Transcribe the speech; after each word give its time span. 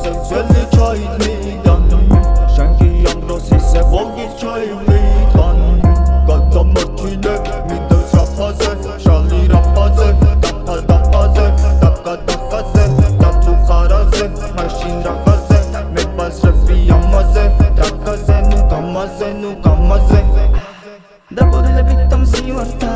ისევ 0.00 0.14
ძველი 0.28 0.62
ჩაიდგიდან 0.72 1.82
შენ 2.56 2.70
კი 2.78 2.88
ამ 3.10 3.18
დროს 3.24 3.48
ისევ 3.56 3.90
ოლგის 4.00 4.32
ჩაივლიდან 4.40 5.58
გადამართინე 6.28 7.34
მინდა 7.68 7.98
საფაზე 8.12 8.72
შალი 9.04 9.40
რაფაზე 9.52 10.08
დაფა 10.44 10.76
დაფაზე 10.90 11.46
დაფა 11.82 12.14
დაფაზე 12.30 12.84
დათუ 13.20 13.54
ხარაზე 13.68 14.26
მაშინ 14.56 14.96
რაფაზე 15.08 15.58
მე 15.96 16.04
ბასრები 16.16 16.78
ამაზე 16.96 17.44
დაკაზე 17.82 18.38
ნუ 18.48 18.60
გამაზე 18.72 19.28
ნუ 19.42 19.50
გამაზე. 19.68 20.22
და 21.36 21.42
ბოდელებით 21.52 22.14
ამ 22.16 22.24
სილასთან 22.32 22.89